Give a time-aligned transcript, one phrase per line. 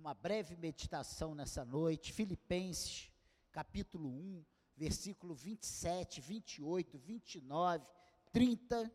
[0.00, 3.12] numa breve meditação nessa noite, Filipenses,
[3.52, 7.86] capítulo 1, versículo 27, 28, 29,
[8.32, 8.90] 30.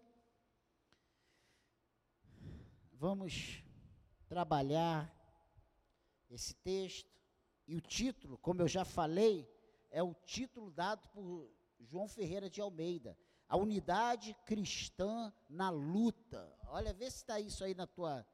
[2.93, 3.63] Vamos
[4.27, 5.13] trabalhar
[6.27, 7.15] esse texto.
[7.67, 9.47] E o título, como eu já falei,
[9.91, 11.51] é o título dado por
[11.81, 13.15] João Ferreira de Almeida.
[13.47, 16.51] A unidade cristã na luta.
[16.63, 18.25] Olha, vê se está isso aí na tua,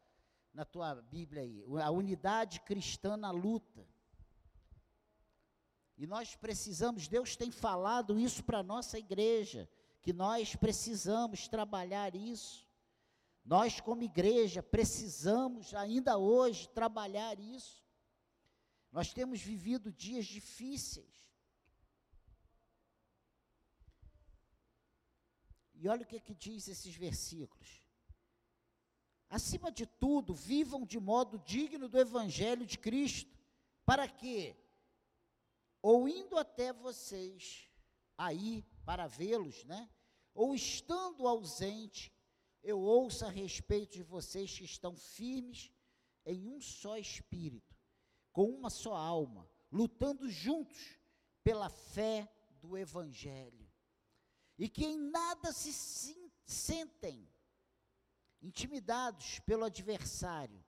[0.54, 1.64] na tua Bíblia aí.
[1.84, 3.88] A unidade cristã na luta.
[5.98, 9.70] E nós precisamos, Deus tem falado isso para a nossa igreja,
[10.02, 12.68] que nós precisamos trabalhar isso.
[13.46, 17.84] Nós, como igreja, precisamos ainda hoje trabalhar isso.
[18.92, 21.22] Nós temos vivido dias difíceis.
[25.76, 27.81] E olha o que, que diz esses versículos.
[29.32, 33.34] Acima de tudo, vivam de modo digno do Evangelho de Cristo,
[33.86, 34.54] para que,
[35.82, 37.72] ou indo até vocês,
[38.18, 39.90] aí, para vê-los, né?
[40.34, 42.12] Ou estando ausente,
[42.62, 45.72] eu ouça a respeito de vocês que estão firmes
[46.26, 47.74] em um só espírito,
[48.34, 51.00] com uma só alma, lutando juntos
[51.42, 53.72] pela fé do Evangelho.
[54.58, 55.72] E que em nada se
[56.46, 57.26] sentem
[58.42, 60.64] intimidados pelo adversário,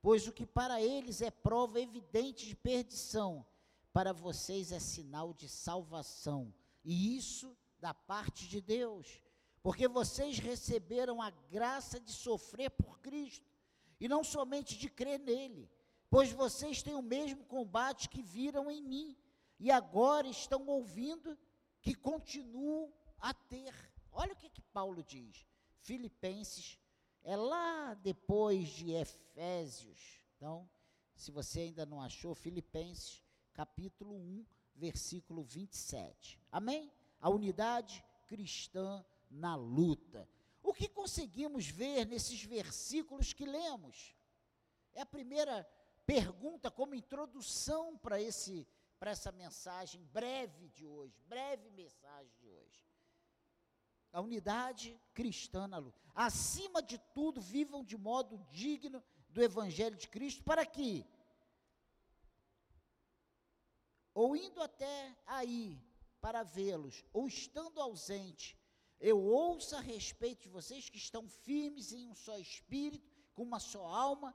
[0.00, 3.46] pois o que para eles é prova evidente de perdição,
[3.92, 6.52] para vocês é sinal de salvação,
[6.84, 9.22] e isso da parte de Deus,
[9.62, 13.46] porque vocês receberam a graça de sofrer por Cristo,
[14.00, 15.70] e não somente de crer nele,
[16.10, 19.16] pois vocês têm o mesmo combate que viram em mim,
[19.60, 21.38] e agora estão ouvindo
[21.80, 23.72] que continuo a ter.
[24.10, 25.46] Olha o que, que Paulo diz.
[25.78, 26.78] Filipenses
[27.22, 30.20] é lá depois de Efésios.
[30.36, 30.68] Então,
[31.14, 36.40] se você ainda não achou, Filipenses, capítulo 1, versículo 27.
[36.50, 36.92] Amém?
[37.20, 40.28] A unidade cristã na luta.
[40.62, 44.16] O que conseguimos ver nesses versículos que lemos?
[44.94, 45.64] É a primeira
[46.06, 48.66] pergunta como introdução para esse
[48.98, 52.32] para essa mensagem breve de hoje, breve mensagem
[54.12, 55.98] a unidade cristã na luta.
[56.14, 61.06] Acima de tudo, vivam de modo digno do Evangelho de Cristo, para que,
[64.12, 65.82] ou indo até aí
[66.20, 68.58] para vê-los, ou estando ausente,
[69.00, 73.58] eu ouça a respeito de vocês que estão firmes em um só espírito, com uma
[73.58, 74.34] só alma,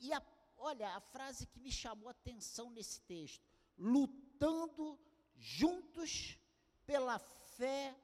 [0.00, 0.20] e a,
[0.56, 3.46] olha, a frase que me chamou a atenção nesse texto,
[3.78, 4.98] lutando
[5.36, 6.36] juntos
[6.84, 7.96] pela fé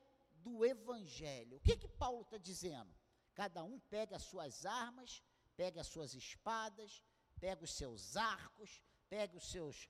[0.45, 1.57] do Evangelho.
[1.57, 2.95] O que que Paulo está dizendo?
[3.35, 5.23] Cada um pega as suas armas,
[5.57, 7.03] pega as suas espadas,
[7.41, 9.89] pega os seus arcos, pega os seus.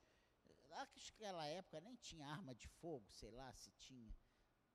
[0.70, 4.14] Naquela época nem tinha arma de fogo, sei lá se tinha.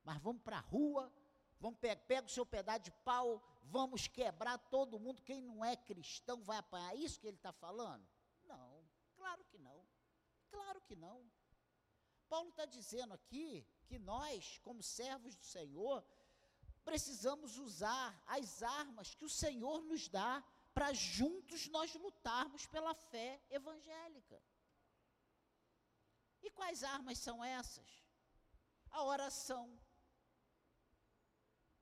[0.04, 1.12] Mas vamos para a rua,
[1.60, 5.22] vamos pe pega o seu pedaço de pau, vamos quebrar todo mundo.
[5.22, 6.94] Quem não é cristão vai apanhar.
[6.94, 8.08] É isso que ele está falando?
[8.44, 8.84] Não,
[9.16, 9.86] claro que não.
[10.50, 11.30] Claro que não.
[12.34, 15.98] Paulo está dizendo aqui que nós, como servos do Senhor,
[16.90, 23.42] precisamos usar as armas que o Senhor nos dá para juntos nós lutarmos pela fé
[23.50, 24.42] evangélica.
[26.42, 27.90] E quais armas são essas?
[28.92, 29.66] A oração,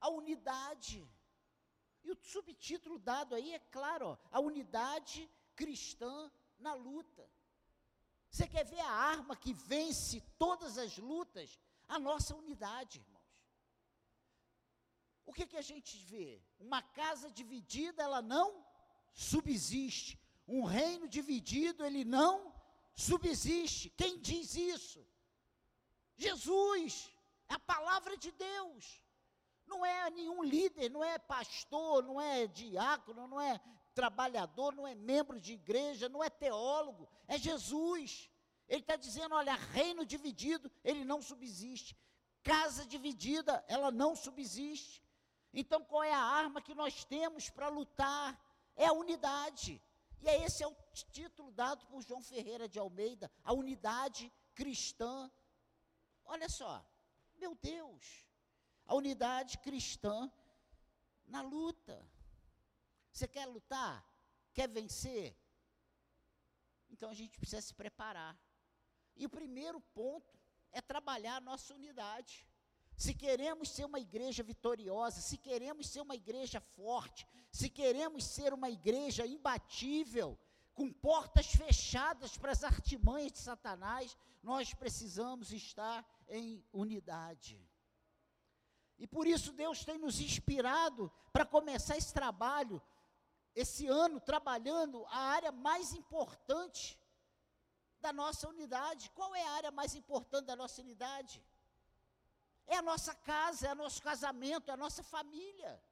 [0.00, 1.00] a unidade.
[2.02, 7.28] E o subtítulo dado aí é claro, ó, a unidade cristã na luta.
[8.30, 11.58] Você quer ver a arma que vence todas as lutas?
[11.88, 13.18] A nossa unidade, irmãos.
[15.24, 16.42] O que, que a gente vê?
[16.58, 18.64] Uma casa dividida, ela não
[19.14, 20.18] subsiste.
[20.46, 22.54] Um reino dividido, ele não
[22.94, 23.90] subsiste.
[23.90, 25.06] Quem diz isso?
[26.16, 27.10] Jesus,
[27.48, 29.02] é a palavra de Deus.
[29.66, 33.60] Não é nenhum líder, não é pastor, não é diácono, não é
[34.00, 38.30] trabalhador, não é membro de igreja, não é teólogo, é Jesus.
[38.68, 41.96] Ele está dizendo: olha, reino dividido, ele não subsiste.
[42.44, 45.02] Casa dividida, ela não subsiste.
[45.52, 48.28] Então, qual é a arma que nós temos para lutar?
[48.76, 49.82] É a unidade.
[50.20, 50.76] E é esse é o
[51.10, 55.28] título dado por João Ferreira de Almeida, a unidade cristã.
[56.24, 56.84] Olha só,
[57.36, 58.04] meu Deus,
[58.86, 60.30] a unidade cristã
[61.26, 61.96] na luta.
[63.12, 64.04] Você quer lutar?
[64.52, 65.36] Quer vencer?
[66.90, 68.38] Então a gente precisa se preparar.
[69.16, 70.38] E o primeiro ponto
[70.72, 72.46] é trabalhar a nossa unidade.
[72.96, 78.52] Se queremos ser uma igreja vitoriosa, se queremos ser uma igreja forte, se queremos ser
[78.52, 80.38] uma igreja imbatível,
[80.78, 87.60] com portas fechadas para as artimanhas de Satanás, nós precisamos estar em unidade.
[88.96, 92.80] E por isso Deus tem nos inspirado para começar esse trabalho,
[93.54, 96.98] esse ano, trabalhando a área mais importante
[98.00, 99.10] da nossa unidade.
[99.10, 101.42] Qual é a área mais importante da nossa unidade?
[102.66, 105.82] É a nossa casa, é o nosso casamento, é a nossa família.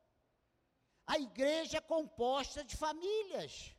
[1.06, 3.72] A igreja é composta de famílias.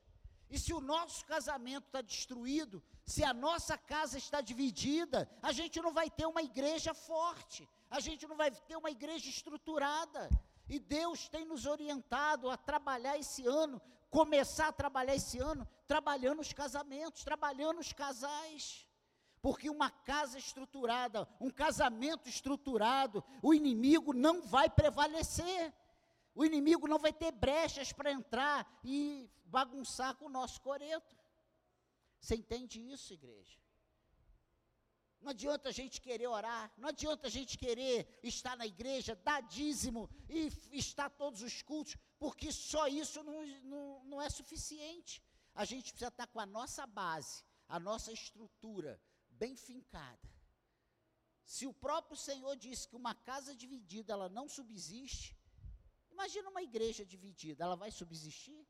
[0.50, 5.81] E se o nosso casamento está destruído, se a nossa casa está dividida, a gente
[5.81, 10.29] não vai ter uma igreja forte, a gente não vai ter uma igreja estruturada.
[10.69, 16.39] E Deus tem nos orientado a trabalhar esse ano, começar a trabalhar esse ano, trabalhando
[16.39, 18.85] os casamentos, trabalhando os casais.
[19.41, 25.73] Porque uma casa estruturada, um casamento estruturado, o inimigo não vai prevalecer.
[26.35, 31.15] O inimigo não vai ter brechas para entrar e bagunçar com o nosso coreto.
[32.19, 33.57] Você entende isso, igreja?
[35.21, 39.41] Não adianta a gente querer orar, não adianta a gente querer estar na igreja, dar
[39.41, 45.21] dízimo e estar todos os cultos, porque só isso não, não, não é suficiente.
[45.53, 50.29] A gente precisa estar com a nossa base, a nossa estrutura bem fincada.
[51.43, 55.37] Se o próprio Senhor disse que uma casa dividida ela não subsiste,
[56.17, 58.67] Imagina uma igreja dividida, ela vai subsistir?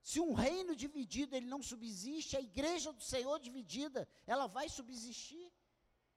[0.00, 5.47] Se um reino dividido ele não subsiste, a igreja do Senhor dividida, ela vai subsistir?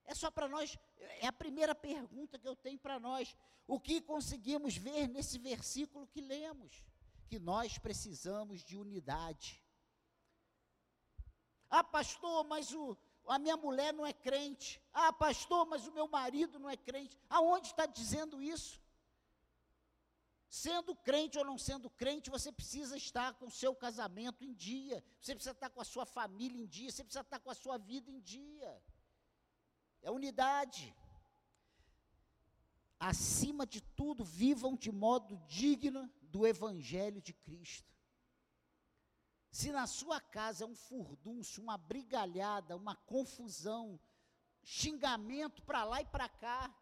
[0.05, 3.35] É só para nós, é a primeira pergunta que eu tenho para nós.
[3.67, 6.83] O que conseguimos ver nesse versículo que lemos?
[7.27, 9.63] Que nós precisamos de unidade.
[11.69, 14.81] Ah, pastor, mas o, a minha mulher não é crente.
[14.93, 17.17] Ah, pastor, mas o meu marido não é crente.
[17.29, 18.81] Aonde está dizendo isso?
[20.49, 25.01] Sendo crente ou não sendo crente, você precisa estar com o seu casamento em dia,
[25.21, 27.77] você precisa estar com a sua família em dia, você precisa estar com a sua
[27.77, 28.83] vida em dia.
[30.01, 30.95] É unidade.
[32.99, 37.91] Acima de tudo, vivam de modo digno do Evangelho de Cristo.
[39.51, 43.99] Se na sua casa é um furdunço, uma brigalhada, uma confusão,
[44.63, 46.73] xingamento para lá e para cá,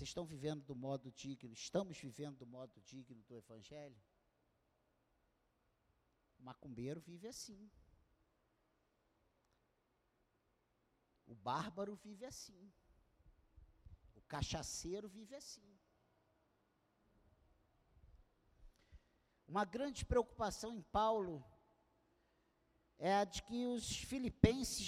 [0.00, 1.52] Vocês estão vivendo do modo digno?
[1.52, 4.00] Estamos vivendo do modo digno do Evangelho?
[6.38, 7.70] O macumbeiro vive assim.
[11.32, 12.60] O bárbaro vive assim.
[14.18, 15.70] O cachaceiro vive assim.
[19.46, 21.34] Uma grande preocupação em Paulo
[22.98, 24.86] é a de que os filipenses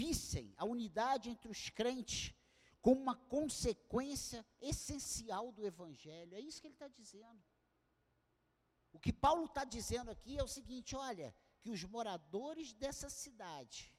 [0.00, 2.34] vissem a unidade entre os crentes
[2.82, 6.34] como uma consequência essencial do Evangelho.
[6.34, 7.42] É isso que ele está dizendo.
[8.92, 13.94] O que Paulo está dizendo aqui é o seguinte: olha, que os moradores dessa cidade,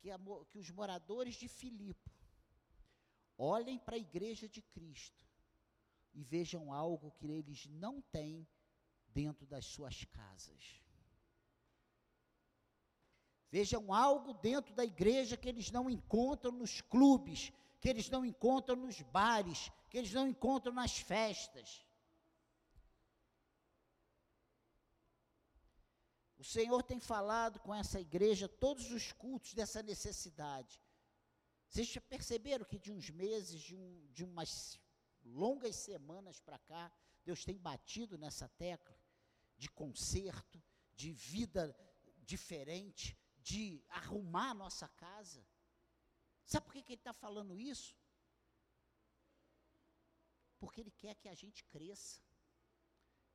[0.00, 0.18] que, a,
[0.50, 2.10] que os moradores de Filipe,
[3.36, 5.24] olhem para a igreja de Cristo
[6.12, 8.46] e vejam algo que eles não têm
[9.08, 10.82] dentro das suas casas.
[13.50, 18.76] Vejam algo dentro da igreja que eles não encontram nos clubes, que eles não encontram
[18.76, 21.86] nos bares, que eles não encontram nas festas.
[26.36, 30.80] O Senhor tem falado com essa igreja todos os cultos dessa necessidade.
[31.68, 34.80] Vocês já perceberam que de uns meses, de, um, de umas
[35.22, 36.90] longas semanas para cá,
[37.22, 38.98] Deus tem batido nessa tecla
[39.58, 40.62] de conserto,
[40.94, 41.76] de vida
[42.22, 45.46] diferente, de arrumar a nossa casa.
[46.46, 47.94] Sabe por que, que ele está falando isso?
[50.58, 52.22] Porque ele quer que a gente cresça.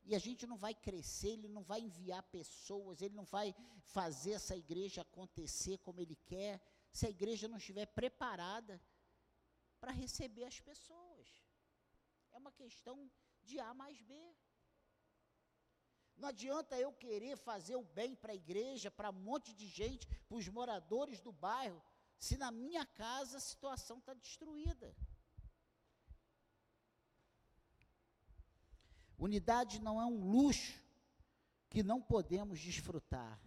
[0.06, 4.34] E a gente não vai crescer, ele não vai enviar pessoas, ele não vai fazer
[4.34, 8.82] essa igreja acontecer como ele quer, se a igreja não estiver preparada
[9.80, 11.28] para receber as pessoas.
[12.32, 13.10] É uma questão
[13.44, 14.14] de A mais B.
[16.18, 20.08] Não adianta eu querer fazer o bem para a igreja, para um monte de gente,
[20.28, 21.82] para os moradores do bairro,
[22.18, 24.96] se na minha casa a situação está destruída.
[29.24, 30.78] Unidade não é um luxo
[31.70, 33.40] que não podemos desfrutar.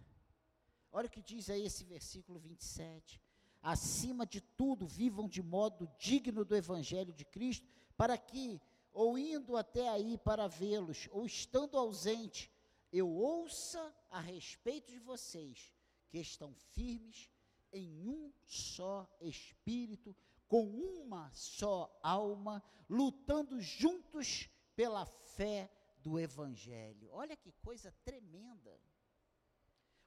[0.91, 3.21] Olha o que diz aí esse versículo 27.
[3.61, 8.59] Acima de tudo, vivam de modo digno do Evangelho de Cristo, para que,
[8.91, 12.51] ou indo até aí para vê-los, ou estando ausente,
[12.91, 15.71] eu ouça a respeito de vocês
[16.09, 17.29] que estão firmes
[17.71, 20.15] em um só espírito,
[20.47, 25.05] com uma só alma, lutando juntos pela
[25.35, 25.69] fé
[26.03, 27.09] do Evangelho.
[27.11, 28.79] Olha que coisa tremenda.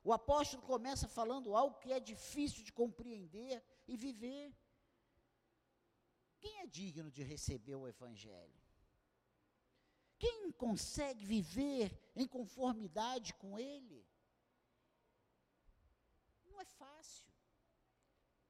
[0.05, 4.57] O apóstolo começa falando algo que é difícil de compreender e viver.
[6.39, 8.63] Quem é digno de receber o Evangelho?
[10.19, 14.07] Quem consegue viver em conformidade com ele?
[16.47, 17.29] Não é fácil.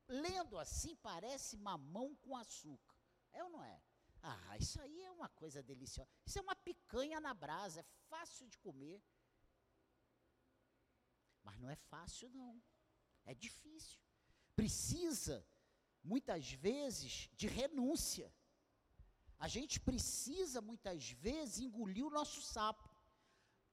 [0.07, 2.97] Lendo assim parece mamão com açúcar.
[3.33, 3.81] É ou não é?
[4.23, 6.11] Ah, isso aí é uma coisa deliciosa.
[6.27, 9.03] Isso é uma picanha na brasa, é fácil de comer.
[11.43, 12.63] Mas não é fácil, não.
[13.25, 13.99] É difícil.
[14.55, 15.47] Precisa,
[16.03, 18.33] muitas vezes, de renúncia.
[19.39, 22.89] A gente precisa, muitas vezes, engolir o nosso sapo.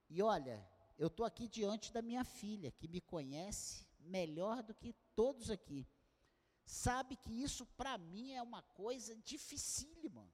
[0.08, 4.94] E olha, eu estou aqui diante da minha filha, que me conhece melhor do que
[5.14, 5.86] todos aqui.
[6.68, 10.30] Sabe que isso para mim é uma coisa dificílima.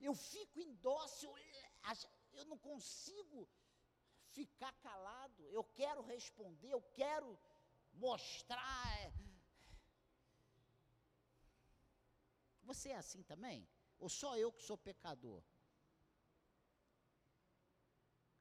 [0.00, 1.30] Eu fico indócil,
[2.32, 3.46] eu não consigo
[4.30, 7.38] ficar calado, eu quero responder, eu quero
[7.92, 9.12] mostrar.
[12.62, 13.68] Você é assim também?
[13.98, 15.42] Ou só eu que sou pecador?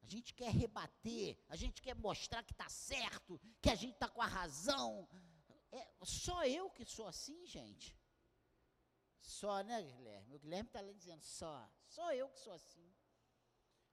[0.01, 4.07] A gente quer rebater, a gente quer mostrar que está certo, que a gente está
[4.07, 5.09] com a razão.
[5.81, 7.87] É só eu que sou assim, gente.
[9.19, 10.35] Só, né, Guilherme?
[10.35, 11.55] O Guilherme está ali dizendo só.
[11.95, 12.87] Só eu que sou assim.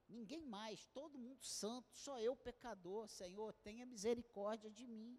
[0.08, 3.08] Ninguém mais, todo mundo santo, só eu pecador.
[3.08, 5.18] Senhor, tenha misericórdia de mim.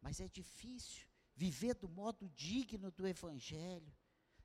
[0.00, 3.92] Mas é difícil viver do modo digno do Evangelho.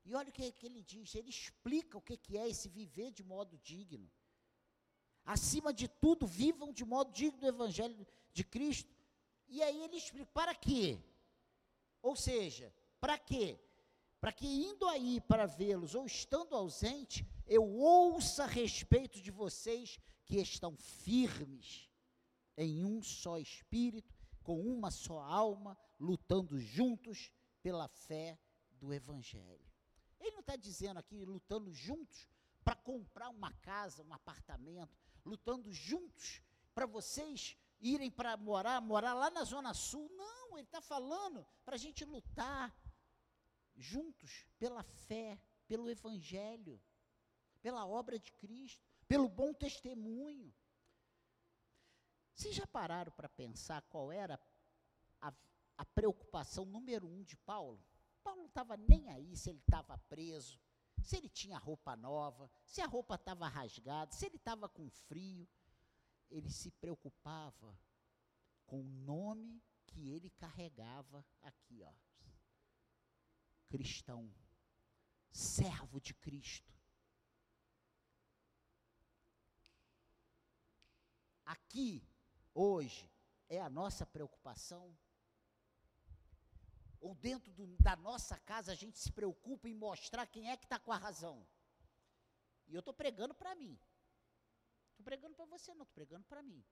[0.04, 3.12] E olha o que, que ele diz: ele explica o que, que é esse viver
[3.12, 4.12] de modo digno.
[5.24, 8.94] Acima de tudo, vivam de modo digno do Evangelho de Cristo.
[9.48, 11.00] E aí ele explica: para quê?
[12.02, 13.60] Ou seja, para quê?
[14.24, 20.00] para que indo aí para vê-los ou estando ausente, eu ouça a respeito de vocês
[20.24, 21.90] que estão firmes
[22.56, 28.40] em um só espírito, com uma só alma, lutando juntos pela fé
[28.80, 29.70] do Evangelho.
[30.22, 32.26] Ele não está dizendo aqui lutando juntos
[32.64, 36.42] para comprar uma casa, um apartamento, lutando juntos
[36.74, 40.10] para vocês irem para morar, morar lá na Zona Sul.
[40.16, 42.74] Não, ele está falando para a gente lutar
[43.76, 46.82] juntos pela fé, pelo Evangelho,
[47.62, 50.54] pela obra de Cristo, pelo bom testemunho.
[52.34, 54.40] Vocês já pararam para pensar qual era
[55.22, 55.34] a,
[55.78, 57.84] a, preocupação número um de Paulo?
[58.24, 60.60] Paulo não estava nem aí se ele estava preso,
[61.02, 65.48] se ele tinha roupa nova, se a roupa estava rasgada, se ele estava com frio.
[66.36, 67.72] Ele se preocupava
[68.66, 71.94] com o nome que ele carregava aqui, ó
[73.74, 74.32] cristão,
[75.32, 76.72] servo de Cristo.
[81.44, 82.08] Aqui,
[82.54, 83.12] hoje,
[83.50, 84.96] é a nossa preocupação?
[87.02, 90.66] Ou dentro do, da nossa casa a gente se preocupa em mostrar quem é que
[90.66, 91.44] está com a razão?
[92.68, 93.76] E eu estou pregando para mim.
[95.04, 96.64] Estou pregando para você, não, estou pregando para mim.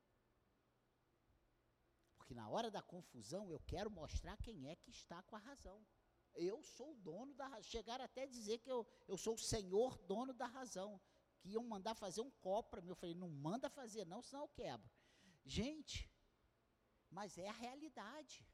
[2.18, 5.86] Porque na hora da confusão eu quero mostrar quem é que está com a razão.
[6.34, 7.64] Eu sou o dono da razão.
[7.64, 10.90] Chegaram até dizer que eu, eu sou o senhor dono da razão.
[11.42, 12.92] Que iam mandar fazer um copo para mim.
[12.92, 14.90] Eu falei, não manda fazer não, senão eu quebro.
[15.44, 16.10] Gente,
[17.10, 18.48] mas é a realidade.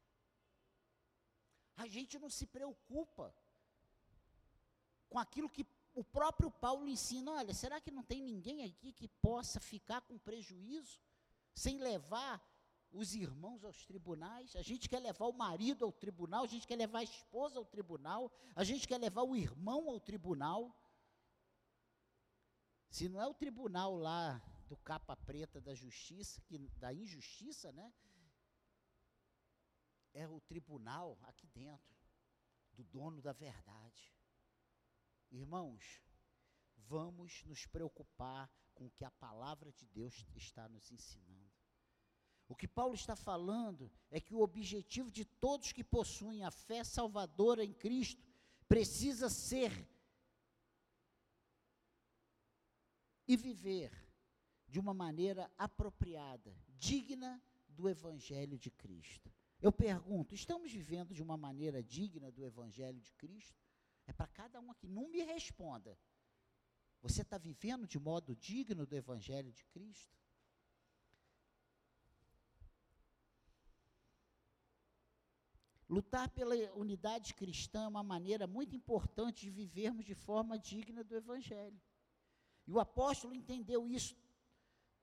[1.76, 3.32] A gente não se preocupa
[5.08, 5.64] com aquilo que
[5.98, 7.32] o próprio Paulo ensina.
[7.32, 11.00] Olha, será que não tem ninguém aqui que possa ficar com prejuízo
[11.56, 12.40] sem levar
[12.92, 16.76] os irmãos aos tribunais, a gente quer levar o marido ao tribunal, a gente quer
[16.76, 20.74] levar a esposa ao tribunal, a gente quer levar o irmão ao tribunal.
[22.90, 27.92] Se não é o tribunal lá do capa preta da justiça, que, da injustiça, né?
[30.14, 31.96] É o tribunal aqui dentro,
[32.74, 34.17] do dono da verdade.
[35.32, 36.02] Irmãos,
[36.78, 41.52] vamos nos preocupar com o que a palavra de Deus está nos ensinando.
[42.48, 46.84] O que Paulo está falando é que o objetivo de todos que possuem a fé
[46.84, 48.24] salvadora em Cristo
[48.68, 49.72] precisa ser
[53.28, 53.92] e viver
[54.68, 59.32] de uma maneira apropriada, digna do Evangelho de Cristo.
[59.62, 63.67] Eu pergunto: estamos vivendo de uma maneira digna do Evangelho de Cristo?
[64.08, 64.88] É para cada um aqui.
[64.88, 65.98] Não me responda.
[67.02, 70.18] Você está vivendo de modo digno do Evangelho de Cristo?
[75.90, 81.16] Lutar pela unidade cristã é uma maneira muito importante de vivermos de forma digna do
[81.16, 81.80] Evangelho.
[82.66, 84.16] E o apóstolo entendeu isso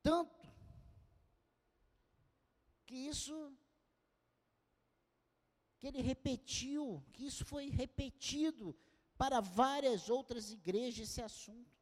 [0.03, 0.47] tanto
[2.85, 3.57] que isso
[5.79, 8.77] que ele repetiu, que isso foi repetido
[9.17, 11.75] para várias outras igrejas esse assunto.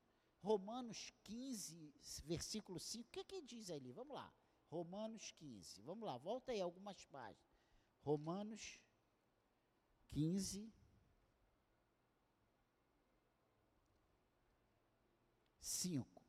[0.42, 3.08] Romanos 15, versículo 5.
[3.08, 3.92] O que, que diz ali?
[3.92, 4.32] Vamos lá.
[4.68, 5.82] Romanos 15.
[5.82, 7.46] Vamos lá, volta aí algumas páginas.
[8.02, 8.80] Romanos
[10.10, 10.72] 15.
[15.60, 16.22] 5.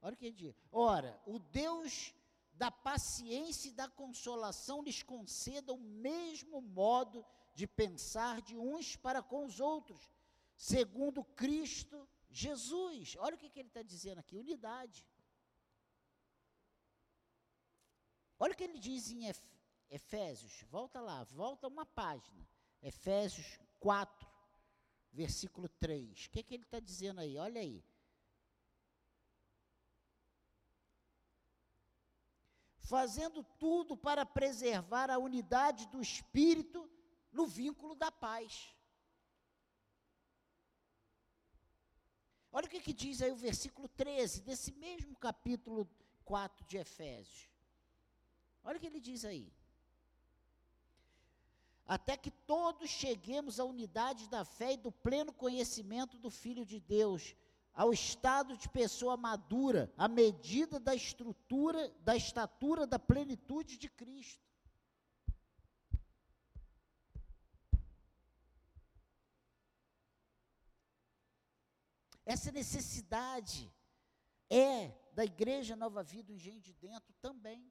[0.00, 0.54] Olha o que ele diz.
[0.70, 2.14] Ora, o Deus
[2.56, 9.22] da paciência e da consolação lhes conceda o mesmo modo de pensar de uns para
[9.22, 10.10] com os outros,
[10.56, 13.16] segundo Cristo Jesus.
[13.18, 15.06] Olha o que, que ele está dizendo aqui: unidade.
[18.38, 19.26] Olha o que ele diz em
[19.88, 22.46] Efésios, volta lá, volta uma página.
[22.82, 24.28] Efésios 4,
[25.12, 26.26] versículo 3.
[26.26, 27.38] O que, que ele está dizendo aí?
[27.38, 27.82] Olha aí.
[32.86, 36.88] Fazendo tudo para preservar a unidade do espírito
[37.32, 38.72] no vínculo da paz.
[42.52, 45.88] Olha o que, que, diz aí o versículo 13, desse mesmo capítulo
[46.24, 47.50] 4 de Efésios.
[48.62, 49.52] Olha o que ele diz aí.
[51.86, 56.80] Até que todos cheguemos à unidade da fé e do pleno conhecimento do Filho de
[56.80, 57.34] Deus,
[57.76, 64.42] ao estado de pessoa madura, à medida da estrutura, da estatura da plenitude de Cristo.
[72.24, 73.70] Essa necessidade
[74.48, 77.70] é da Igreja Nova Vida, o Engenho de Dentro também.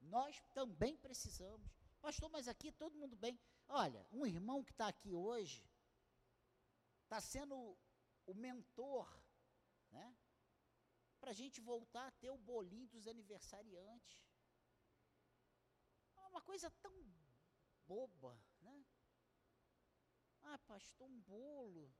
[0.00, 1.68] Nós também precisamos.
[2.00, 3.38] Pastor, mas aqui todo mundo bem.
[3.68, 5.68] Olha, um irmão que está aqui hoje
[7.04, 7.76] está sendo
[8.26, 9.08] o mentor,
[9.90, 10.16] né?
[11.20, 14.24] Para a gente voltar a ter o bolinho dos aniversariantes.
[16.16, 16.92] É uma coisa tão
[17.86, 18.84] boba, né?
[20.42, 21.92] Ah, pastor, um bolo.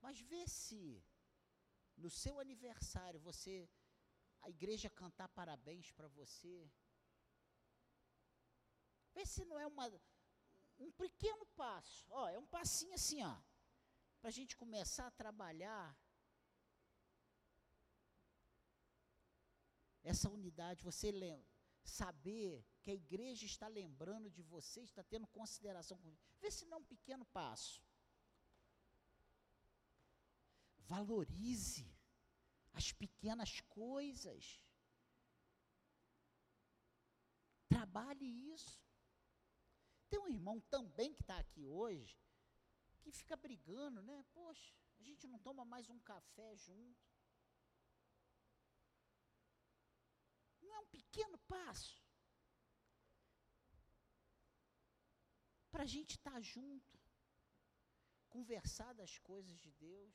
[0.00, 1.04] Mas vê se
[1.96, 3.68] no seu aniversário você
[4.42, 6.68] a igreja cantar parabéns para você.
[9.12, 9.86] Vê se não é uma,
[10.78, 12.06] um pequeno passo.
[12.10, 13.49] Ó, é um passinho assim, ó
[14.20, 15.96] para a gente começar a trabalhar
[20.02, 21.10] essa unidade, você
[21.84, 26.78] saber que a igreja está lembrando de você, está tendo consideração com Vê se não
[26.78, 27.82] é um pequeno passo.
[30.78, 31.86] Valorize
[32.72, 34.64] as pequenas coisas.
[37.68, 38.80] Trabalhe isso.
[40.08, 42.18] Tem um irmão também que está aqui hoje,
[43.00, 44.24] que fica brigando, né?
[44.32, 47.08] Poxa, a gente não toma mais um café junto.
[50.62, 52.00] Não é um pequeno passo
[55.70, 56.98] para a gente estar tá junto,
[58.28, 60.14] conversar das coisas de Deus.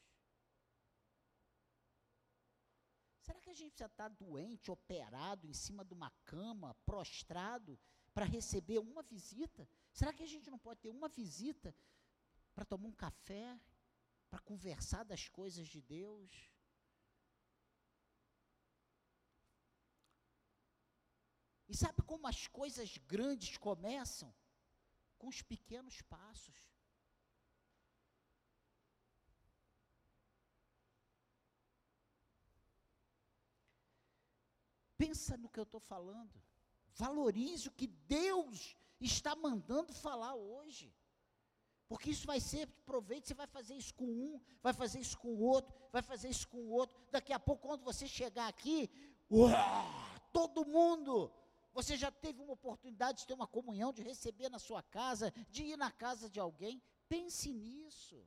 [3.21, 7.80] Será que a gente precisa estar tá doente, operado, em cima de uma cama, prostrado,
[8.13, 9.67] para receber uma visita?
[9.91, 11.76] Será que a gente não pode ter uma visita
[12.56, 13.60] para tomar um café,
[14.30, 16.32] para conversar das coisas de Deus.
[21.68, 24.34] E sabe como as coisas grandes começam?
[25.18, 26.56] Com os pequenos passos.
[34.98, 36.41] Pensa no que eu estou falando.
[36.94, 40.94] Valorize o que Deus está mandando falar hoje.
[41.88, 45.28] Porque isso vai ser proveito, você vai fazer isso com um, vai fazer isso com
[45.28, 46.98] o outro, vai fazer isso com o outro.
[47.12, 48.89] Daqui a pouco, quando você chegar aqui,
[50.34, 51.32] todo mundo,
[51.74, 55.63] você já teve uma oportunidade de ter uma comunhão, de receber na sua casa, de
[55.63, 56.82] ir na casa de alguém.
[57.08, 58.26] Pense nisso.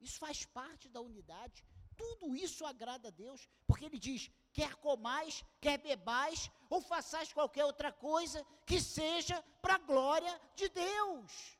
[0.00, 1.64] Isso faz parte da unidade.
[1.96, 7.66] Tudo isso agrada a Deus, porque Ele diz: quer comais, quer bebais, ou façais qualquer
[7.66, 11.59] outra coisa que seja para a glória de Deus.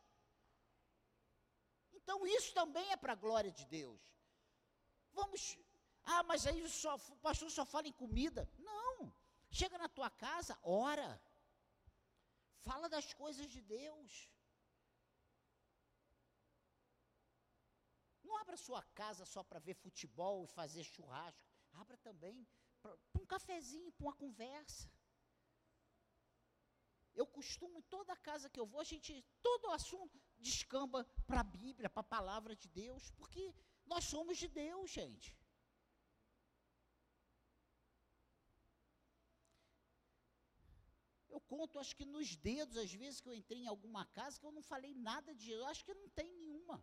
[2.10, 4.00] Então isso também é para a glória de Deus.
[5.12, 5.56] Vamos,
[6.02, 8.50] ah, mas aí só, o pastor só fala em comida.
[8.58, 9.14] Não.
[9.48, 11.22] Chega na tua casa, ora.
[12.62, 14.28] Fala das coisas de Deus.
[18.24, 21.48] Não abra sua casa só para ver futebol e fazer churrasco.
[21.74, 22.44] Abra também
[22.82, 24.90] para um cafezinho, para uma conversa.
[27.14, 31.40] Eu costumo, em toda casa que eu vou, a gente, todo o assunto descamba para
[31.40, 33.54] a Bíblia, para a palavra de Deus, porque
[33.86, 35.36] nós somos de Deus, gente.
[41.28, 44.46] Eu conto, acho que nos dedos, às vezes que eu entrei em alguma casa, que
[44.46, 46.82] eu não falei nada de Jesus, acho que não tem nenhuma.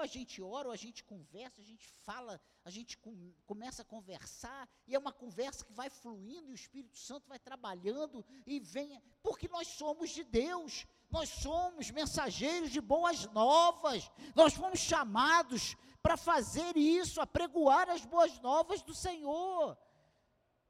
[0.00, 3.84] A gente ora, ou a gente conversa, a gente fala, a gente com, começa a
[3.84, 8.60] conversar, e é uma conversa que vai fluindo, e o Espírito Santo vai trabalhando, e
[8.60, 15.76] vem, porque nós somos de Deus, nós somos mensageiros de boas novas, nós fomos chamados
[16.02, 19.76] para fazer isso, a pregoar as boas novas do Senhor,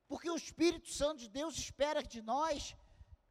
[0.06, 2.74] porque o Espírito Santo de Deus espera de nós,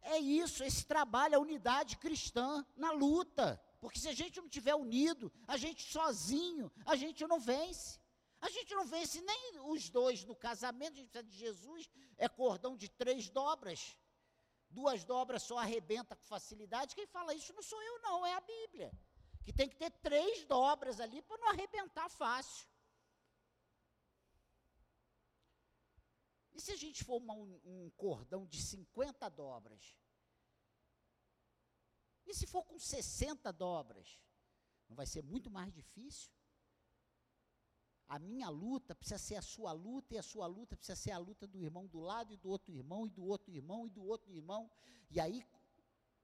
[0.02, 3.62] é isso, esse trabalho, a unidade cristã na luta.
[3.88, 8.02] Porque se a gente não tiver unido, a gente sozinho, a gente não vence.
[8.42, 12.28] A gente não vence nem os dois no casamento, a gente precisa de Jesus, é
[12.28, 13.98] cordão de três dobras.
[14.70, 16.96] Duas dobras só arrebenta com facilidade.
[16.96, 18.92] Quem fala isso não sou eu, não, é a Bíblia.
[19.46, 22.68] Que tem que ter três dobras ali para não arrebentar fácil.
[26.54, 29.96] E se a gente for uma, um, cordão de 50 dobras?
[32.28, 34.20] E se for com 60 dobras?
[34.90, 36.30] Não vai ser muito mais difícil?
[38.08, 41.18] A minha luta precisa ser a sua luta, e a sua luta precisa ser a
[41.18, 44.04] luta do irmão do lado, e do outro irmão, e do outro irmão, e do
[44.04, 44.70] outro irmão.
[45.10, 45.46] E aí,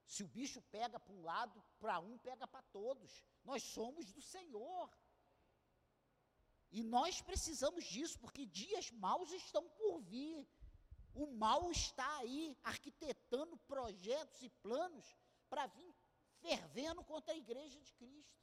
[0.06, 3.24] se o bicho pega para um lado, para um, pega para todos.
[3.44, 4.90] Nós somos do Senhor.
[6.72, 10.48] E nós precisamos disso, porque dias maus estão por vir.
[11.14, 15.16] O mal está aí, arquitetando projetos e planos
[15.54, 15.94] para vir
[16.42, 18.40] fervendo contra a igreja de Cristo.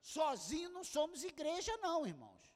[0.00, 2.46] Sozinho não somos igreja, não, irmãos.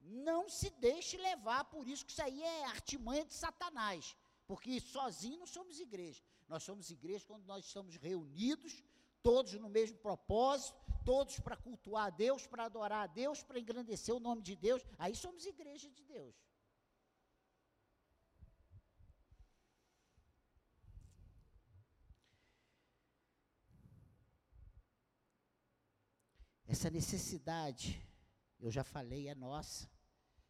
[0.00, 4.16] Não se deixe levar por isso, que isso aí é artimanha de Satanás.
[4.46, 6.22] Porque sozinho não somos igreja.
[6.48, 8.82] Nós somos igreja quando nós estamos reunidos,
[9.22, 14.14] todos no mesmo propósito, todos para cultuar a Deus, para adorar a Deus, para engrandecer
[14.14, 14.82] o nome de Deus.
[14.98, 16.34] Aí somos igreja de Deus.
[26.70, 28.00] Essa necessidade,
[28.60, 29.90] eu já falei, é nossa.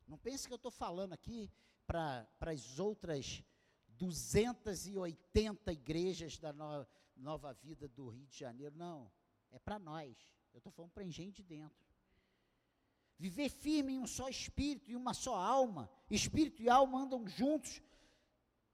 [0.07, 1.51] Não pense que eu estou falando aqui
[1.87, 3.43] para as outras
[3.89, 8.77] 280 igrejas da no, Nova Vida do Rio de Janeiro.
[8.77, 9.11] Não,
[9.51, 10.15] é para nós.
[10.53, 11.89] Eu estou falando para engenho de dentro.
[13.19, 15.91] Viver firme em um só espírito e uma só alma.
[16.11, 17.81] Espírito e alma andam juntos.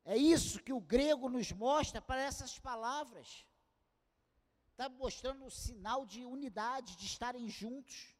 [0.05, 3.47] É isso que o grego nos mostra para essas palavras
[4.77, 8.15] está mostrando um sinal de unidade, de estarem juntos.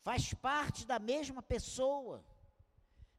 [0.00, 2.24] Faz parte da mesma pessoa.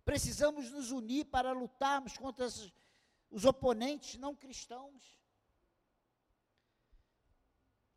[0.04, 2.74] Precisamos nos unir para lutarmos contra os,
[3.30, 5.22] os oponentes não cristãos.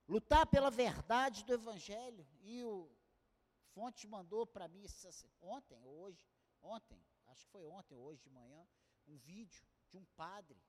[0.06, 2.26] Lutar pela verdade do Evangelho.
[2.42, 2.90] E o
[3.72, 4.84] Fonte mandou para mim
[5.40, 6.22] ontem, hoje,
[6.60, 8.68] ontem, acho que foi ontem, hoje de manhã,
[9.08, 10.62] um vídeo de um padre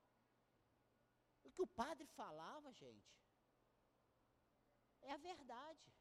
[1.44, 3.14] o que o padre falava, gente,
[5.02, 5.94] é a verdade.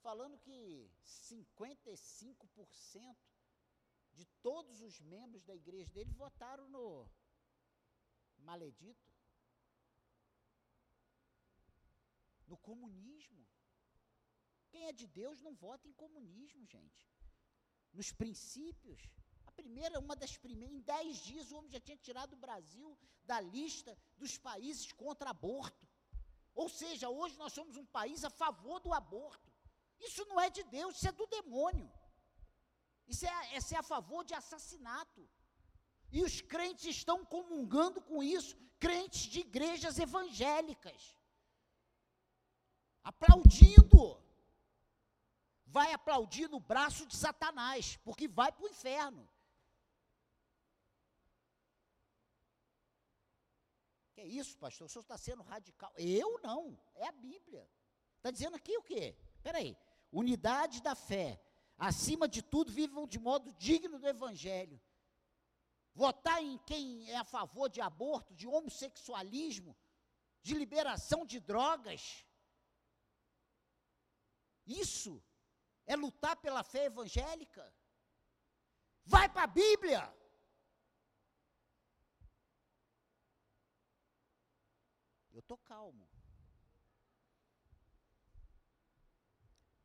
[0.00, 3.16] Falando que 55%
[4.12, 7.10] de todos os membros da igreja dele votaram no
[8.38, 9.12] maledito,
[12.46, 13.44] no comunismo.
[14.70, 17.08] Quem é de Deus não vota em comunismo, gente.
[17.92, 19.10] Nos princípios
[19.60, 22.88] primeira, uma das primeiras, em dez dias o homem já tinha tirado o Brasil
[23.30, 25.86] da lista dos países contra aborto.
[26.54, 29.50] Ou seja, hoje nós somos um país a favor do aborto.
[30.08, 31.90] Isso não é de Deus, isso é do demônio.
[33.12, 35.22] Isso é, isso é a favor de assassinato.
[36.10, 41.00] E os crentes estão comungando com isso, crentes de igrejas evangélicas.
[43.02, 44.04] Aplaudindo.
[45.66, 49.28] Vai aplaudir no braço de Satanás, porque vai para o inferno.
[54.16, 54.86] Que é isso, pastor?
[54.86, 55.92] O senhor está sendo radical.
[55.94, 57.68] Eu não, é a Bíblia.
[58.16, 59.14] Está dizendo aqui o quê?
[59.34, 59.76] Espera aí.
[60.10, 61.38] Unidade da fé.
[61.76, 64.80] Acima de tudo, vivam de modo digno do Evangelho.
[65.94, 69.76] Votar em quem é a favor de aborto, de homossexualismo,
[70.40, 72.24] de liberação de drogas.
[74.64, 75.22] Isso
[75.84, 77.70] é lutar pela fé evangélica.
[79.04, 80.10] Vai para a Bíblia.
[85.46, 86.04] Estou calmo.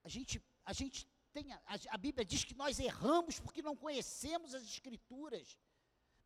[0.04, 1.60] A gente, a gente tem, a,
[1.92, 5.56] a Bíblia diz que nós erramos porque não conhecemos as Escrituras.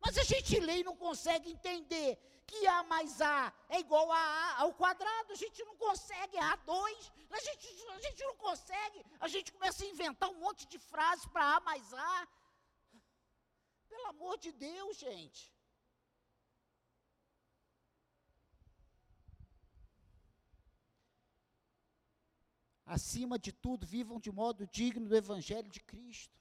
[0.00, 4.18] Mas a gente lê e não consegue entender que A mais A é igual a
[4.18, 5.32] A ao quadrado.
[5.34, 7.12] A gente não consegue, A2.
[7.28, 9.04] A gente, a gente não consegue.
[9.20, 12.28] A gente começa a inventar um monte de frases para A mais A.
[13.86, 15.54] Pelo amor de Deus, gente.
[22.86, 26.40] Acima de tudo, vivam de modo digno do Evangelho de Cristo.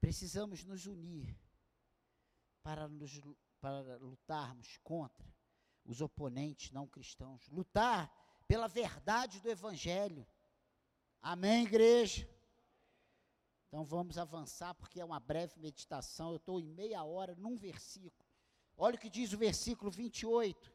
[0.00, 1.36] Precisamos nos unir
[2.62, 3.20] para, nos,
[3.60, 5.26] para lutarmos contra
[5.84, 7.48] os oponentes não cristãos.
[7.48, 8.12] Lutar
[8.46, 10.24] pela verdade do Evangelho.
[11.20, 12.28] Amém, igreja?
[13.66, 16.30] Então vamos avançar, porque é uma breve meditação.
[16.30, 18.23] Eu estou em meia hora num versículo.
[18.76, 20.72] Olha o que diz o versículo 28.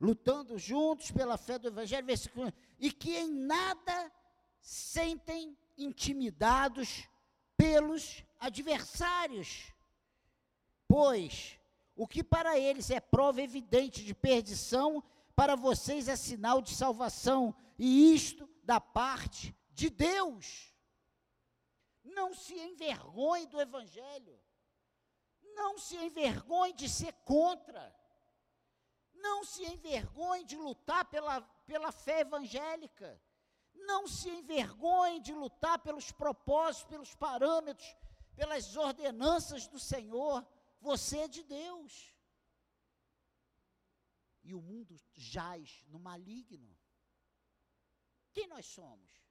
[0.00, 4.12] Lutando juntos pela fé do Evangelho, versículo, e que em nada
[4.60, 7.08] sentem intimidados
[7.56, 9.72] pelos adversários,
[10.86, 11.58] pois
[11.96, 15.02] o que para eles é prova evidente de perdição,
[15.34, 20.73] para vocês é sinal de salvação, e isto da parte de Deus.
[22.14, 24.40] Não se envergonhe do Evangelho.
[25.54, 27.94] Não se envergonhe de ser contra.
[29.14, 33.20] Não se envergonhe de lutar pela, pela fé evangélica.
[33.74, 37.96] Não se envergonhe de lutar pelos propósitos, pelos parâmetros,
[38.34, 40.46] pelas ordenanças do Senhor.
[40.80, 42.14] Você é de Deus.
[44.42, 46.76] E o mundo jaz no maligno.
[48.32, 49.23] Quem nós somos?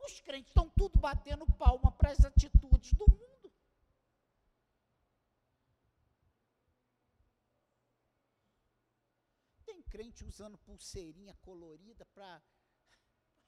[0.00, 3.52] Os crentes estão tudo batendo palma para as atitudes do mundo.
[9.64, 12.42] Tem crente usando pulseirinha colorida para.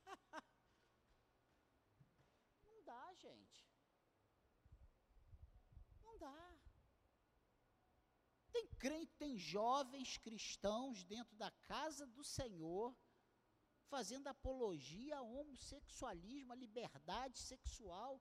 [2.65, 3.69] Não dá, gente.
[6.03, 6.59] Não dá.
[8.53, 12.95] Tem crente, tem jovens cristãos dentro da casa do Senhor
[13.95, 18.13] fazendo apologia ao homossexualismo, à liberdade sexual.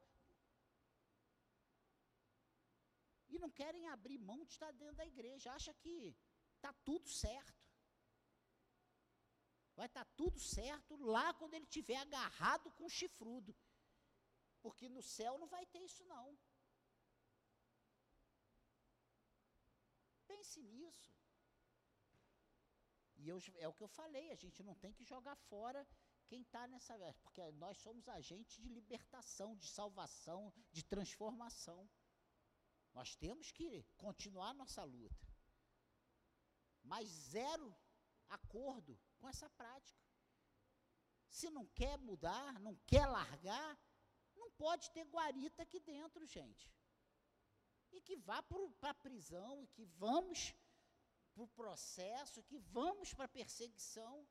[3.34, 5.96] E não querem abrir mão de estar dentro da igreja, acha que
[6.56, 7.60] está tudo certo.
[9.80, 13.56] Vai estar tá tudo certo lá quando ele estiver agarrado com o chifrudo.
[14.64, 16.28] Porque no céu não vai ter isso não.
[20.28, 21.14] Pense nisso.
[23.20, 25.86] E eu, é o que eu falei, a gente não tem que jogar fora
[26.28, 26.96] quem está nessa.
[27.22, 31.90] Porque nós somos agentes de libertação, de salvação, de transformação.
[32.94, 35.28] Nós temos que continuar nossa luta.
[36.82, 37.76] Mas zero
[38.30, 40.08] acordo com essa prática.
[41.28, 43.78] Se não quer mudar, não quer largar,
[44.36, 46.72] não pode ter guarita aqui dentro, gente.
[47.92, 50.56] E que vá para a prisão, e que vamos
[51.34, 54.28] para o processo, que vamos para a perseguição.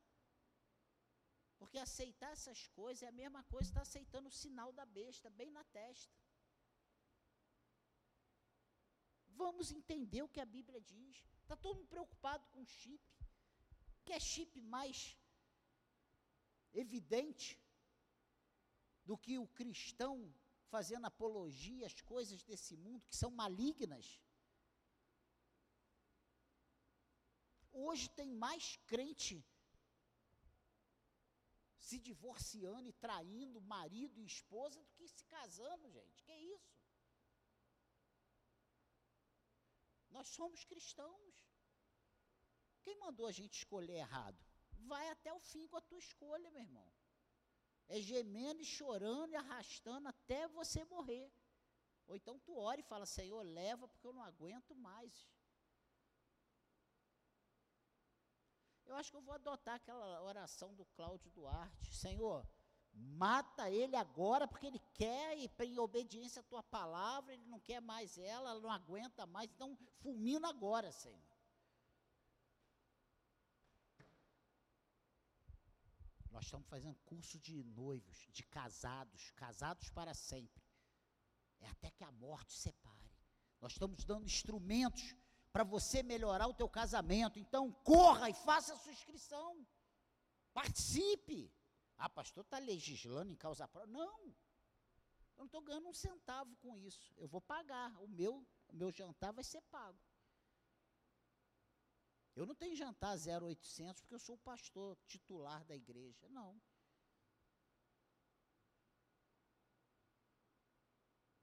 [1.58, 5.28] Porque aceitar essas coisas é a mesma coisa estar tá aceitando o sinal da besta,
[5.30, 6.16] bem na testa.
[9.42, 11.16] Vamos entender o que a Bíblia diz.
[11.42, 13.02] Está todo mundo preocupado com chip.
[14.04, 15.16] Que é chip mais
[16.72, 17.60] evidente
[19.04, 20.32] do que o cristão
[20.68, 24.20] fazendo apologia às coisas desse mundo que são malignas.
[27.86, 29.36] Hoje tem mais crente
[31.88, 36.22] se divorciando e traindo marido e esposa do que se casando, gente.
[36.24, 36.74] Que isso?
[40.10, 41.36] Nós somos cristãos.
[42.82, 44.38] Quem mandou a gente escolher errado?
[44.92, 46.92] Vai até o fim com a tua escolha, meu irmão.
[47.86, 51.32] É gemendo e chorando e arrastando até você morrer.
[52.08, 55.28] Ou então tu ora e fala, Senhor, leva porque eu não aguento mais.
[58.88, 61.94] Eu acho que eu vou adotar aquela oração do Cláudio Duarte.
[61.94, 62.48] Senhor,
[62.92, 67.80] mata ele agora, porque ele quer ir em obediência à tua palavra, ele não quer
[67.82, 71.28] mais ela, ela não aguenta mais, então fulmina agora, Senhor.
[76.30, 80.64] Nós estamos fazendo curso de noivos, de casados, casados para sempre.
[81.60, 83.12] É até que a morte separe.
[83.60, 85.14] Nós estamos dando instrumentos
[85.58, 87.36] para você melhorar o teu casamento.
[87.36, 89.66] Então, corra e faça a sua inscrição.
[90.52, 91.52] Participe.
[91.96, 93.92] Ah, pastor, está legislando em causa própria.
[93.92, 94.20] Não.
[95.32, 97.12] Eu não estou ganhando um centavo com isso.
[97.16, 97.90] Eu vou pagar.
[98.00, 99.98] O meu, o meu jantar vai ser pago.
[102.36, 106.28] Eu não tenho jantar 0800 porque eu sou o pastor titular da igreja.
[106.28, 106.56] Não.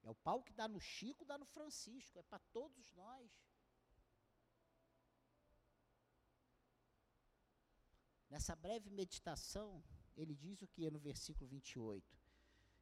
[0.04, 2.18] É o pau que dá no Chico, dá no Francisco.
[2.18, 3.30] É para todos nós.
[8.36, 9.82] Nessa breve meditação,
[10.18, 12.06] ele diz o que é no versículo 28?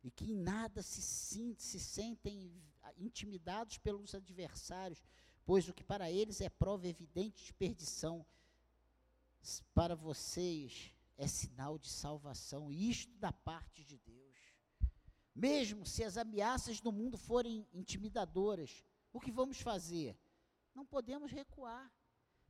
[0.03, 0.99] E que em nada se,
[1.59, 2.59] se sentem
[2.97, 5.05] intimidados pelos adversários,
[5.45, 8.25] pois o que para eles é prova evidente de perdição,
[9.75, 14.35] para vocês é sinal de salvação, isto da parte de Deus.
[15.35, 20.17] Mesmo se as ameaças do mundo forem intimidadoras, o que vamos fazer?
[20.73, 21.93] Não podemos recuar.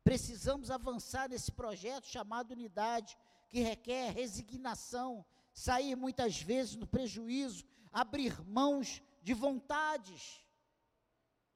[0.03, 3.17] Precisamos avançar nesse projeto chamado unidade,
[3.49, 10.43] que requer resignação, sair muitas vezes no prejuízo, abrir mãos de vontades,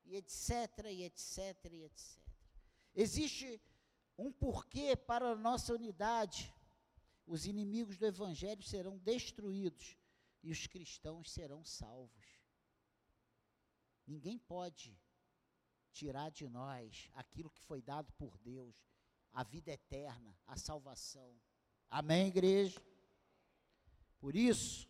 [0.05, 2.21] e etc, e etc, e etc.
[2.95, 3.62] Existe
[4.17, 6.53] um porquê para a nossa unidade.
[7.25, 9.97] Os inimigos do Evangelho serão destruídos
[10.41, 12.25] e os cristãos serão salvos.
[14.05, 14.97] Ninguém pode
[15.97, 18.75] tirar de nós aquilo que foi dado por Deus,
[19.33, 21.36] a vida eterna, a salvação.
[21.89, 22.79] Amém, igreja?
[24.19, 24.88] Por isso,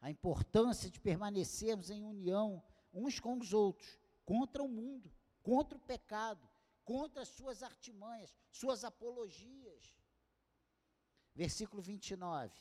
[0.00, 5.80] a importância de permanecermos em união uns com os outros, contra o mundo, contra o
[5.80, 6.48] pecado,
[6.84, 9.96] contra as suas artimanhas, suas apologias.
[11.34, 12.52] Versículo 29.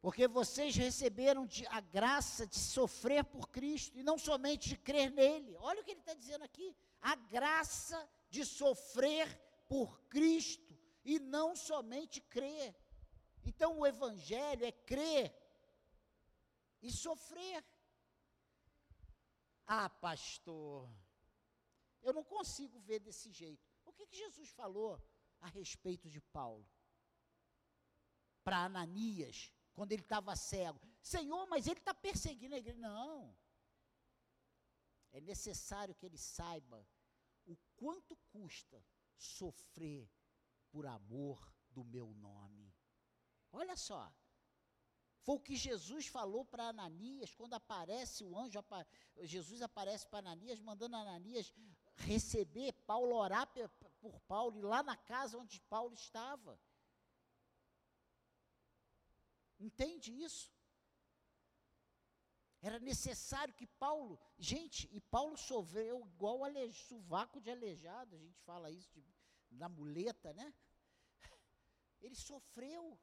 [0.00, 5.10] Porque vocês receberam de, a graça de sofrer por Cristo e não somente de crer
[5.10, 5.54] nele.
[5.58, 9.28] Olha o que ele está dizendo aqui: a graça de sofrer
[9.68, 12.74] por Cristo e não somente crer.
[13.44, 15.34] Então o Evangelho é crer
[16.80, 17.62] e sofrer.
[19.66, 20.90] Ah, pastor,
[22.02, 23.68] eu não consigo ver desse jeito.
[23.84, 25.00] O que, que Jesus falou
[25.40, 26.66] a respeito de Paulo?
[28.42, 30.78] Para Ananias, quando ele estava cego.
[31.00, 32.78] Senhor, mas ele está perseguindo a igreja.
[32.78, 33.34] Não.
[35.10, 36.86] É necessário que ele saiba
[37.46, 38.84] o quanto custa
[39.16, 40.06] sofrer
[40.70, 42.74] por amor do meu nome.
[43.50, 44.12] Olha só.
[45.22, 48.62] Foi o que Jesus falou para Ananias, quando aparece o anjo,
[49.22, 51.54] Jesus aparece para Ananias, mandando Ananias
[51.96, 53.46] receber Paulo, orar
[53.98, 56.60] por Paulo, e lá na casa onde Paulo estava.
[59.60, 60.50] Entende isso?
[62.62, 68.38] Era necessário que Paulo, gente, e Paulo sofreu igual ale, sovaco de aleijado, a gente
[68.40, 69.04] fala isso de,
[69.50, 70.54] na muleta, né?
[72.00, 72.98] Ele sofreu.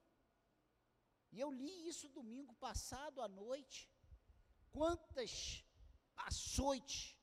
[1.31, 3.89] E eu li isso domingo passado à noite.
[4.71, 5.63] Quantas
[6.15, 7.15] açoites,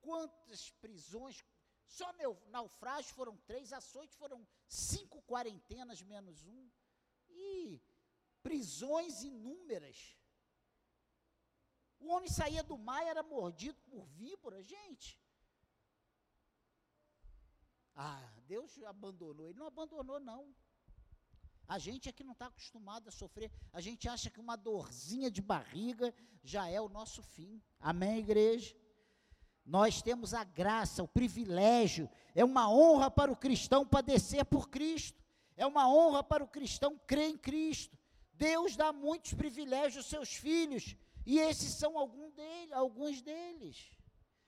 [0.00, 1.44] quantas prisões,
[1.86, 2.10] só
[2.48, 6.70] naufrágios foram três, açoites foram cinco quarentenas menos um.
[7.28, 7.82] E
[8.46, 10.16] prisões inúmeras.
[11.98, 15.20] O homem saía do mar e era mordido por víbora, gente.
[17.92, 19.48] Ah, Deus abandonou.
[19.48, 20.54] Ele não abandonou, não.
[21.66, 23.50] A gente é que não está acostumado a sofrer.
[23.72, 27.60] A gente acha que uma dorzinha de barriga já é o nosso fim.
[27.80, 28.76] Amém, igreja?
[29.64, 32.08] Nós temos a graça, o privilégio.
[32.32, 35.20] É uma honra para o cristão padecer por Cristo.
[35.56, 37.95] É uma honra para o cristão crer em Cristo.
[38.36, 40.94] Deus dá muitos privilégios aos seus filhos,
[41.24, 43.90] e esses são algum dele, alguns deles.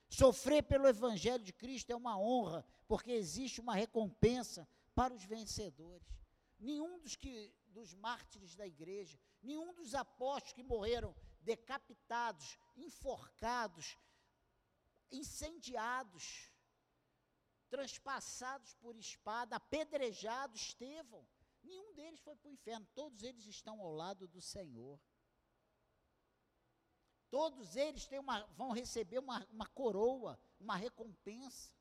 [0.07, 6.07] Sofrer pelo Evangelho de Cristo é uma honra, porque existe uma recompensa para os vencedores.
[6.59, 13.97] Nenhum dos, que, dos mártires da igreja, nenhum dos apóstolos que morreram decapitados, enforcados,
[15.11, 16.51] incendiados,
[17.69, 21.25] transpassados por espada, apedrejados, Estevão,
[21.69, 24.99] Nenhum deles foi para o inferno, todos eles estão ao lado do Senhor.
[27.29, 31.71] Todos eles têm uma, vão receber uma, uma coroa, uma recompensa.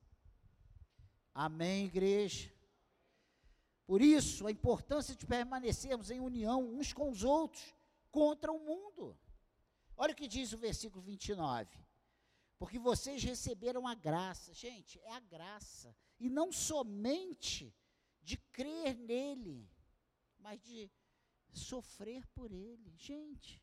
[1.32, 2.52] Amém, igreja?
[3.86, 7.74] Por isso, a importância de permanecermos em união uns com os outros
[8.10, 9.18] contra o mundo.
[9.96, 11.82] Olha o que diz o versículo 29.
[12.58, 14.52] Porque vocês receberam a graça.
[14.52, 15.96] Gente, é a graça.
[16.20, 17.74] E não somente
[18.20, 19.66] de crer nele,
[20.48, 20.90] mas de
[21.52, 22.90] sofrer por ele.
[22.96, 23.62] Gente,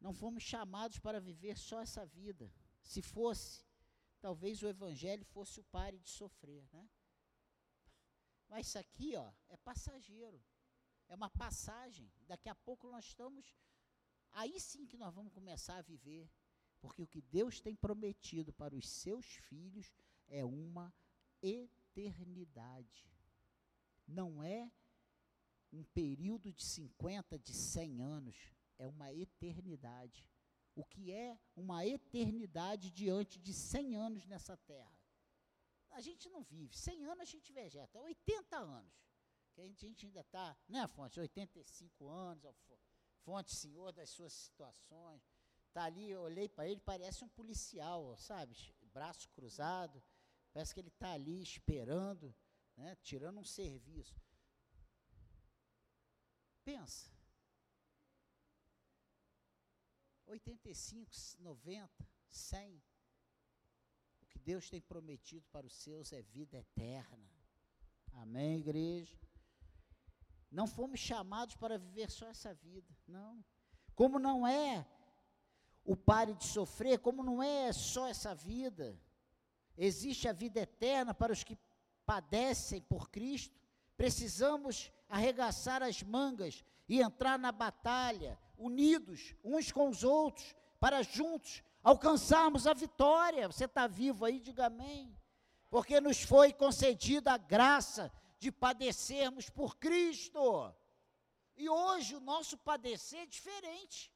[0.00, 2.52] não fomos chamados para viver só essa vida.
[2.82, 3.64] Se fosse,
[4.20, 6.90] talvez o evangelho fosse o pare de sofrer, né?
[8.48, 10.42] Mas isso aqui, ó, é passageiro.
[11.06, 12.12] É uma passagem.
[12.26, 13.54] Daqui a pouco nós estamos
[14.32, 16.28] aí sim que nós vamos começar a viver
[16.80, 19.92] Porque o que Deus tem prometido para os seus filhos
[20.26, 20.92] é uma
[21.40, 21.79] eternidade.
[24.06, 24.70] Não é
[25.72, 28.36] um período de 50, de 100 anos,
[28.78, 30.28] é uma eternidade.
[30.74, 34.98] O que é uma eternidade diante de 100 anos nessa terra?
[35.90, 38.92] A gente não vive, 100 anos a gente vegeta, 80 anos,
[39.52, 41.18] que a gente ainda está, né, Fonte?
[41.18, 42.44] 85 anos,
[43.24, 45.22] Fonte, senhor das suas situações,
[45.66, 48.56] está ali, eu olhei para ele, parece um policial, sabe?
[48.92, 50.02] Braço cruzado,
[50.52, 52.34] parece que ele está ali esperando,
[52.76, 54.20] né, tirando um serviço.
[56.64, 57.10] Pensa.
[60.26, 62.82] 85, 90, 100.
[64.20, 67.30] O que Deus tem prometido para os seus é vida eterna.
[68.12, 69.18] Amém, igreja?
[70.50, 73.44] Não fomos chamados para viver só essa vida, não.
[73.94, 74.86] Como não é
[75.84, 79.00] o pare de sofrer, como não é só essa vida,
[79.76, 81.58] existe a vida eterna para os que
[82.04, 83.58] padecem por Cristo.
[83.96, 91.62] Precisamos arregaçar as mangas e entrar na batalha, unidos uns com os outros, para juntos
[91.82, 93.46] alcançarmos a vitória.
[93.46, 95.16] Você está vivo aí, diga amém.
[95.68, 100.74] Porque nos foi concedida a graça de padecermos por Cristo.
[101.56, 104.12] E hoje o nosso padecer é diferente.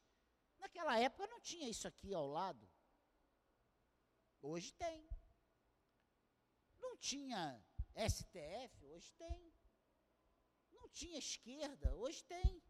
[0.59, 2.67] Naquela época não tinha isso aqui ao lado.
[4.41, 5.07] Hoje tem.
[6.95, 7.61] Não tinha
[8.09, 9.55] STF, hoje tem
[10.95, 12.63] tinha esquerda, hoje tem.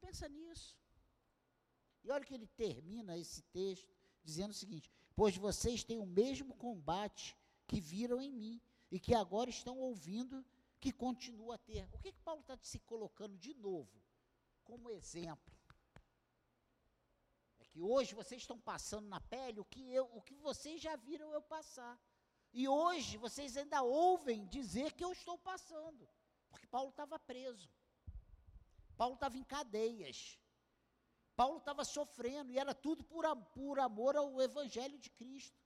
[0.00, 0.76] Pensa nisso.
[2.02, 6.54] E olha que ele termina esse texto dizendo o seguinte: Pois vocês têm o mesmo
[6.54, 7.36] combate
[7.66, 8.60] que viram em mim
[8.90, 10.44] e que agora estão ouvindo
[10.80, 11.86] que continua a ter.
[11.92, 14.02] O que, que Paulo está se colocando de novo
[14.64, 15.57] como exemplo?
[17.70, 21.32] Que hoje vocês estão passando na pele o que, eu, o que vocês já viram
[21.32, 21.98] eu passar.
[22.52, 26.08] E hoje vocês ainda ouvem dizer que eu estou passando,
[26.48, 27.70] porque Paulo estava preso.
[28.96, 30.38] Paulo estava em cadeias.
[31.36, 35.56] Paulo estava sofrendo, e era tudo por, por amor ao Evangelho de Cristo.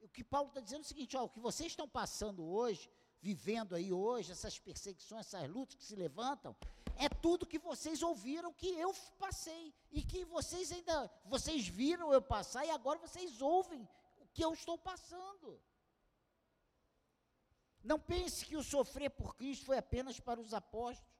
[0.00, 2.92] O que Paulo está dizendo é o seguinte: ó, o que vocês estão passando hoje,
[3.20, 6.56] vivendo aí hoje, essas perseguições, essas lutas que se levantam,
[6.96, 12.22] é tudo que vocês ouviram que eu passei e que vocês ainda vocês viram eu
[12.22, 13.88] passar e agora vocês ouvem
[14.32, 15.60] que eu estou passando.
[17.82, 21.10] Não pense que o sofrer por Cristo foi apenas para os apóstolos.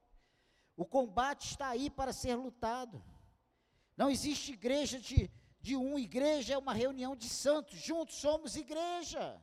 [0.77, 3.03] O combate está aí para ser lutado.
[3.97, 5.29] Não existe igreja de,
[5.59, 9.41] de um, igreja é uma reunião de santos, juntos somos igreja.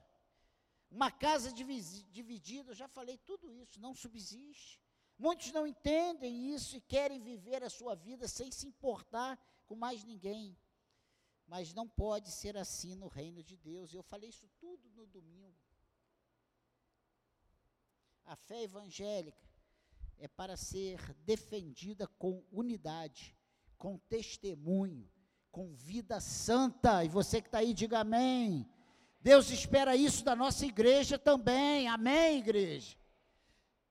[0.91, 4.81] Uma casa dividida, eu já falei tudo isso, não subsiste.
[5.19, 10.05] Muitos não entendem isso e querem viver a sua vida sem se importar com mais
[10.05, 10.57] ninguém.
[11.47, 13.93] Mas não pode ser assim no reino de Deus.
[13.93, 15.59] Eu falei isso tudo no domingo.
[18.25, 19.49] A fé evangélica
[20.19, 23.37] é para ser defendida com unidade,
[23.77, 25.11] com testemunho,
[25.51, 27.05] com vida santa.
[27.05, 28.69] E você que está aí, diga amém.
[29.21, 31.89] Deus espera isso da nossa igreja também.
[31.89, 32.97] Amém, igreja.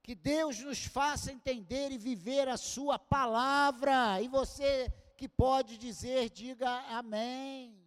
[0.01, 4.21] Que Deus nos faça entender e viver a Sua palavra.
[4.21, 7.86] E você que pode dizer, diga amém.